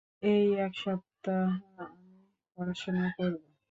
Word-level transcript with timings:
এই 0.23 0.45
এক 0.65 0.73
সপ্তাহ 0.83 1.45
আমি 1.83 2.13
পড়াশোনা 2.57 3.05
করব। 3.17 3.41